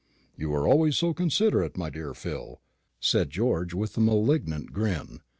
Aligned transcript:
"You 0.35 0.51
are 0.55 0.67
always 0.67 0.97
so 0.97 1.13
considerate, 1.13 1.77
my 1.77 1.91
dear 1.91 2.15
Phil," 2.15 2.59
said 2.99 3.29
George, 3.29 3.75
with 3.75 3.95
a 3.97 4.01
malignant 4.01 4.73
grin. 4.73 5.19